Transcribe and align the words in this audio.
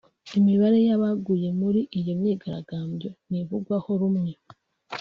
Imibare 0.39 0.79
y’abaguye 0.87 1.47
muri 1.61 1.81
iyo 1.99 2.13
myigaragambyo 2.19 3.09
ntivugwaho 3.27 3.89
rumwe 4.01 4.31